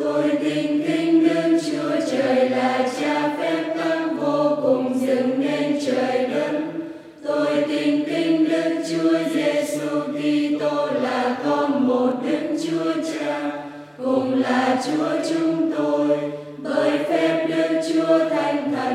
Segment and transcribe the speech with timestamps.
[0.00, 6.28] Tôi tin kính đức chúa trời là cha phép tắc vô cùng dựng nên trời
[6.28, 6.60] đất.
[7.24, 13.50] Tôi tin kính đức chúa giêsu kitô là con một đức chúa cha,
[14.04, 16.08] cùng là chúa chúng tôi.
[16.62, 18.89] Bởi phép đức chúa thánh thần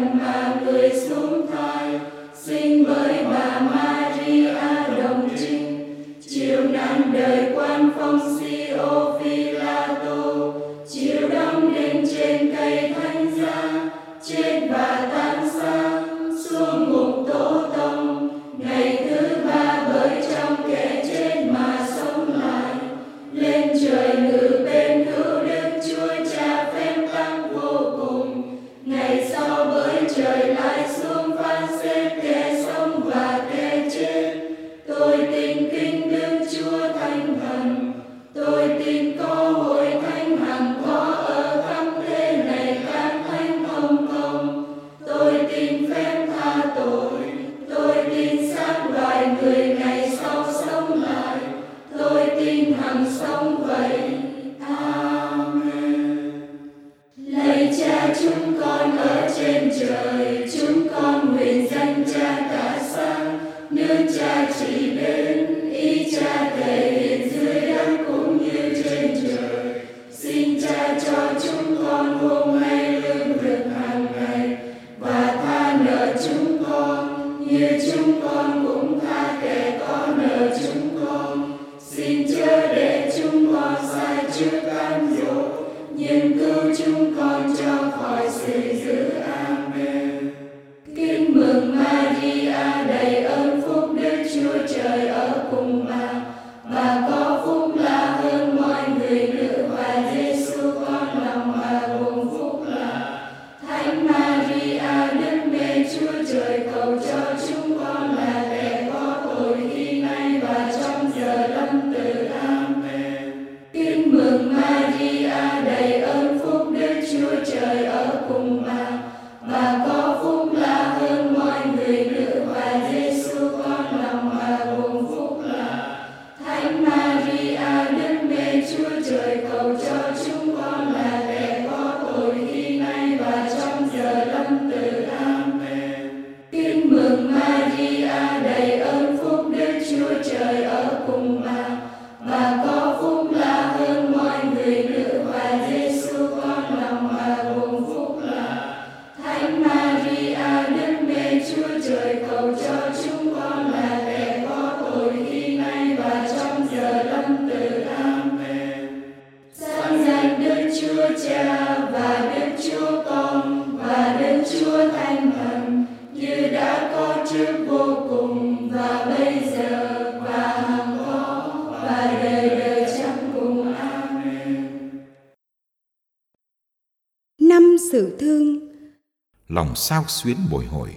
[179.75, 180.89] sao xuyến bồi hồi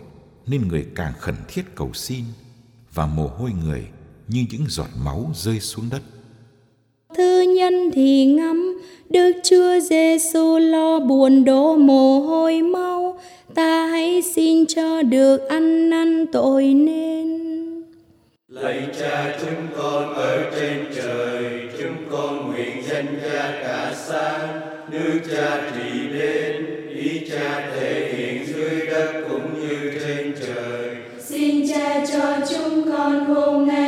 [0.47, 2.25] nên người càng khẩn thiết cầu xin
[2.95, 3.87] và mồ hôi người
[4.29, 6.03] như những giọt máu rơi xuống đất.
[7.17, 8.79] Thư nhân thì ngắm
[9.11, 13.21] Đức Chúa Giêsu lo buồn đổ mồ hôi mau,
[13.55, 17.39] ta hãy xin cho được ăn năn tội nên.
[18.49, 24.61] Lạy Cha chúng con ở trên trời, chúng con nguyện danh Cha cả sáng,
[24.91, 28.58] nước Cha trị đến, ý Cha thể hiện dưới
[32.47, 33.88] cho chúng con hôm nay.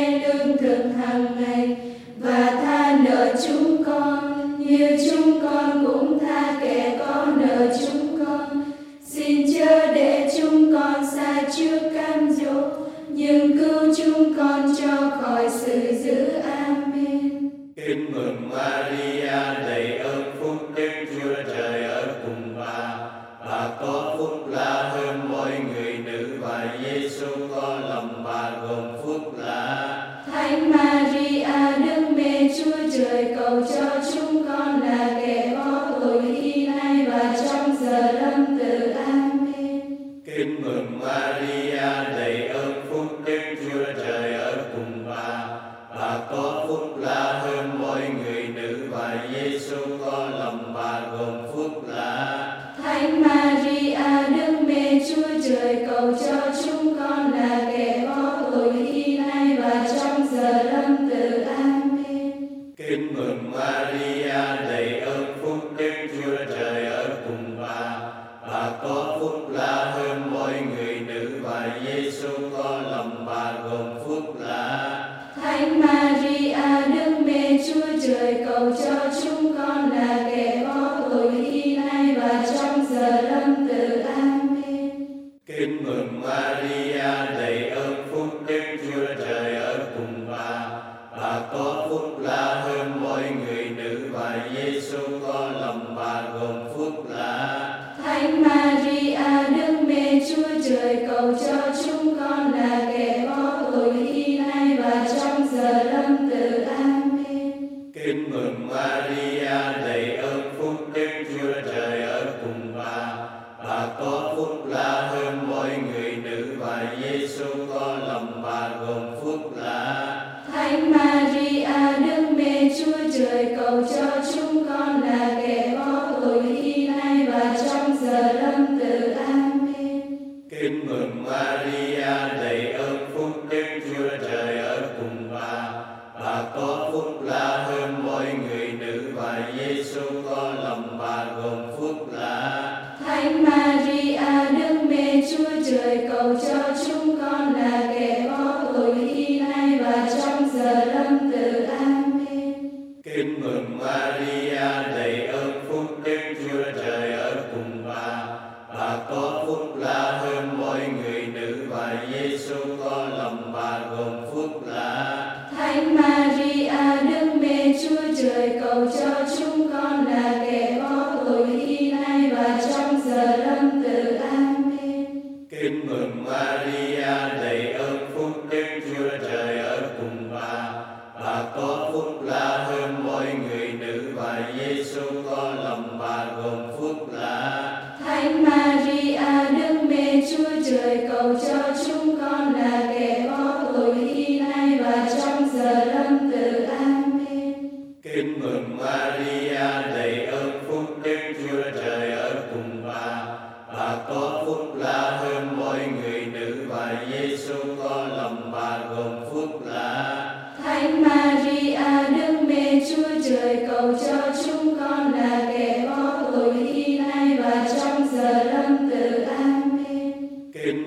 [168.89, 169.30] Joe, you.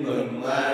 [0.05, 0.64] The last.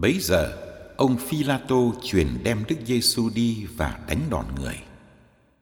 [0.00, 0.52] Bấy giờ,
[0.96, 4.74] ông Phi-la-tô truyền đem Đức Giêsu đi và đánh đòn người.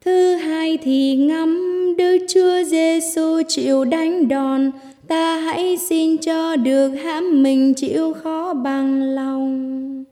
[0.05, 1.59] Thứ hai thì ngắm
[1.99, 4.71] Đức Chúa Giêsu chịu đánh đòn,
[5.09, 10.05] ta hãy xin cho được hãm mình chịu khó bằng lòng.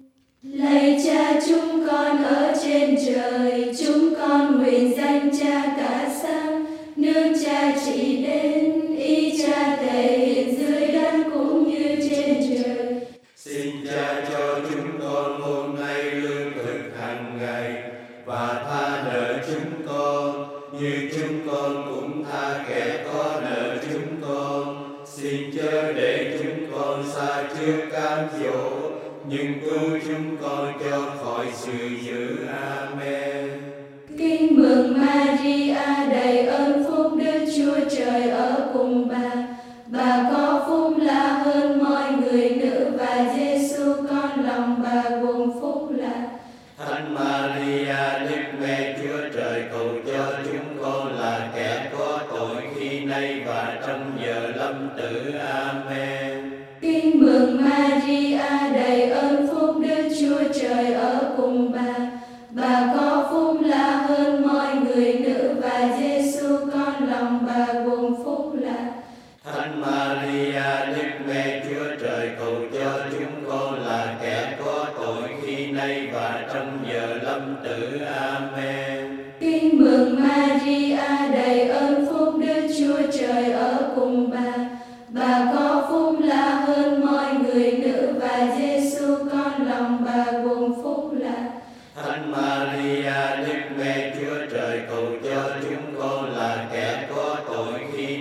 [0.42, 6.64] Lạy Cha chúng con ở trên trời, chúng con nguyện danh Cha cả sáng
[6.96, 8.65] nương Cha chỉ đến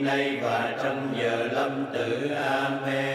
[0.05, 2.29] nay và trong giờ lâm tử.
[2.35, 3.14] Amen.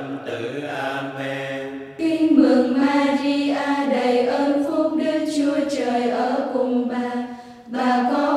[0.00, 0.62] tâm tử.
[0.82, 1.80] Amen.
[1.96, 3.54] Tin mừng Maria,
[3.90, 7.10] đầy ơn phúc Đức Chúa Trời ở cùng bà.
[7.66, 8.29] Bà con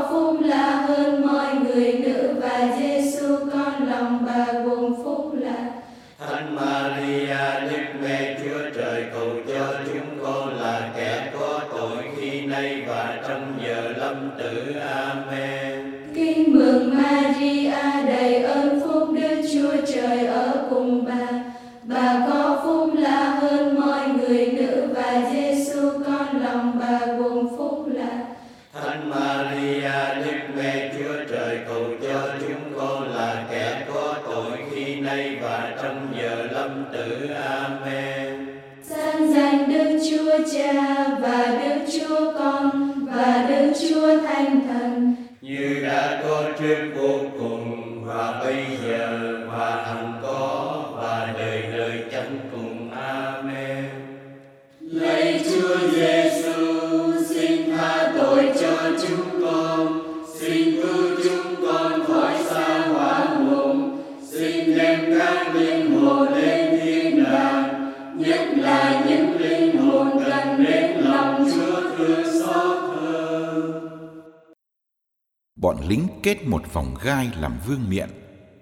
[76.34, 78.10] kết một vòng gai làm vương miện,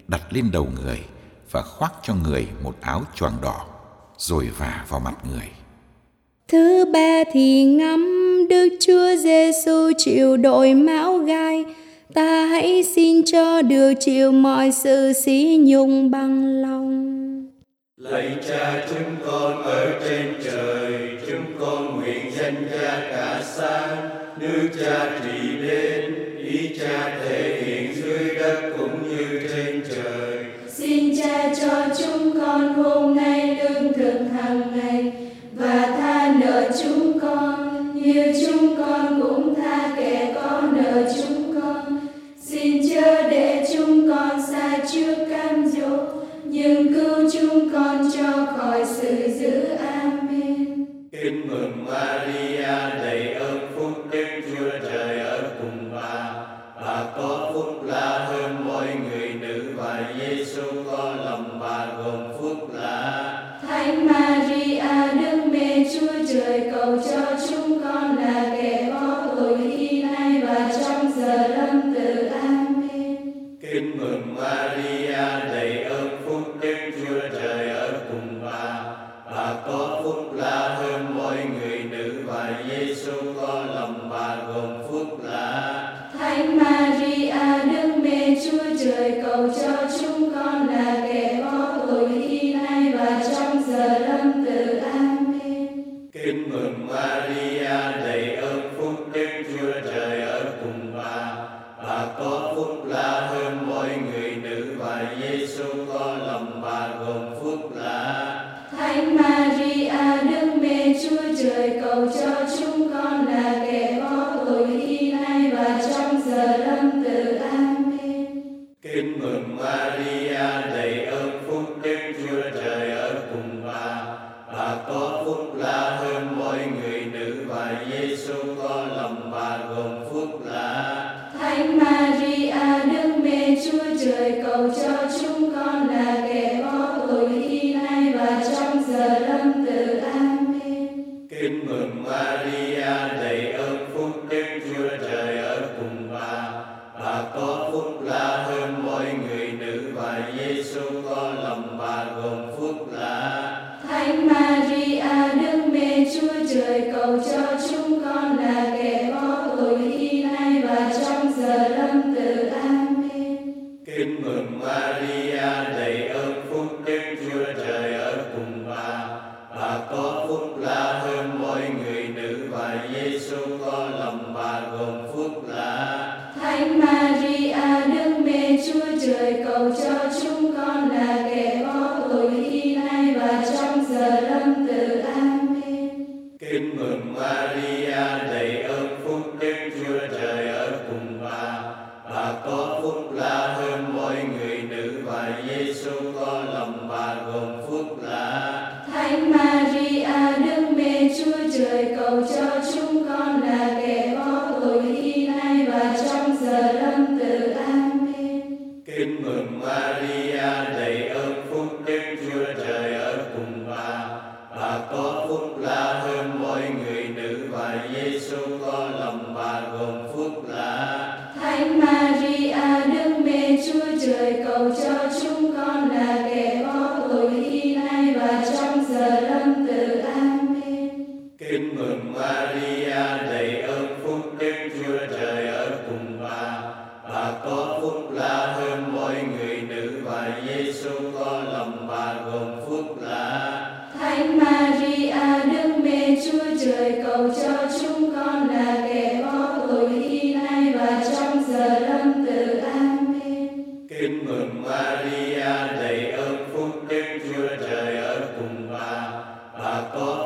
[0.08, 1.00] đặt lên đầu người
[1.52, 3.66] và khoác cho người một áo choàng đỏ,
[4.18, 5.50] rồi vả vào mặt người.
[6.48, 8.08] Thứ ba thì ngắm
[8.50, 11.66] Đức Chúa Giêsu chịu đội mão gai,
[12.14, 16.92] ta hãy xin cho được chịu mọi sự xí nhung bằng lòng.
[17.98, 24.10] Lạy Cha chúng con ở trên trời, chúng con nguyện danh Cha cả sáng
[24.40, 25.51] nước Cha trị
[86.72, 90.21] Maria, Đức Mẹ Chúa Trời cầu cho chúng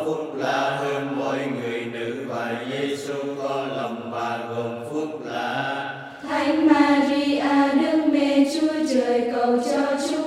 [0.05, 3.13] phúc là hơn mọi người nữ và Giêsu
[3.43, 5.91] có lòng bà gồm phúc là
[6.29, 7.43] Thánh Maria,
[7.81, 10.24] Đức Mẹ Chúa Trời cầu cho chúng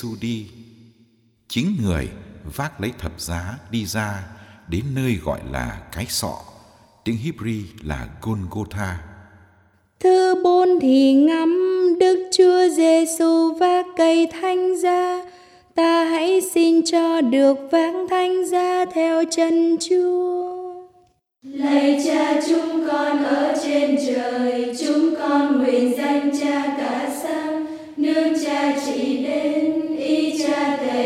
[0.00, 0.46] Giêsu đi.
[1.48, 2.08] Chính người
[2.56, 4.22] vác lấy thập giá đi ra
[4.68, 6.34] đến nơi gọi là cái sọ,
[7.04, 8.98] tiếng Hebri là Golgotha.
[10.00, 11.58] Thơ bốn thì ngắm
[12.00, 15.24] Đức Chúa Giêsu vác cây thánh giá,
[15.74, 20.50] ta hãy xin cho được vác thánh giá theo chân Chúa.
[21.42, 28.44] Lạy Cha chúng con ở trên trời, chúng con nguyện danh Cha cả sáng, nương
[28.44, 29.69] Cha chỉ đến
[30.60, 30.99] delante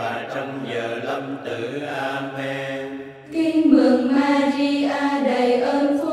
[0.00, 1.80] và trong giờ lâm tử.
[1.96, 2.98] Amen.
[3.32, 6.09] Kính mừng Maria đầy ơn phúc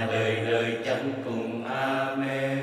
[0.00, 2.58] và đời đời chẳng cùng Amen.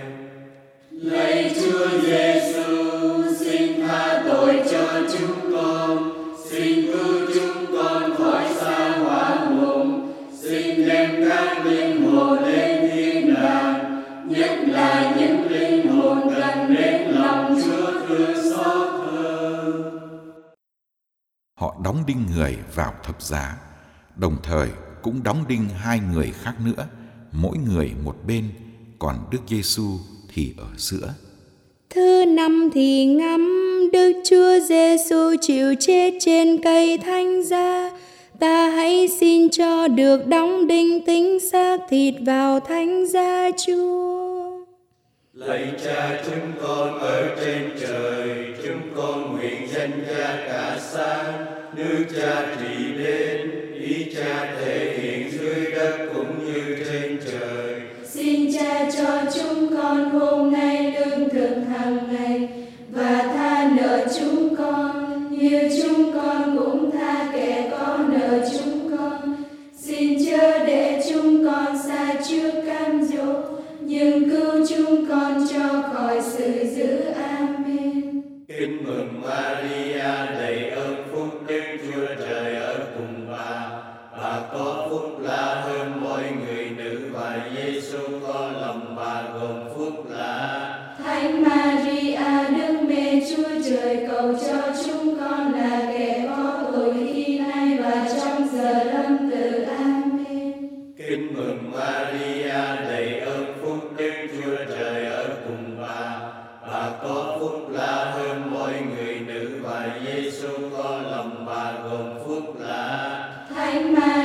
[0.92, 6.14] Lạy Chúa Giêsu, xin tha tội cho chúng con,
[6.50, 13.34] xin cứu chúng con khỏi xa hỏa mộng, xin đem các linh hồn đến thiên
[13.34, 20.00] đàng, nhất là những linh hồn cần đến lòng Chúa thương xót thương
[21.60, 23.58] Họ đóng đinh người vào thập giá,
[24.16, 24.70] đồng thời
[25.02, 26.88] cũng đóng đinh hai người khác nữa
[27.32, 28.44] mỗi người một bên,
[29.00, 29.84] còn Đức Giêsu
[30.34, 31.14] thì ở giữa.
[31.90, 33.44] Thứ năm thì ngắm
[33.94, 37.92] Đức Chúa Giêsu chịu chết trên cây thánh giá,
[38.40, 44.18] ta hãy xin cho được đóng đinh tính xác thịt vào thánh giá Chúa.
[45.34, 51.46] Lạy Cha chúng con ở trên trời, chúng con nguyện danh Cha cả sáng.
[51.76, 55.17] nước Cha trị đến, ý Cha thể hiện
[113.78, 114.17] like man.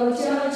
[0.00, 0.49] Trời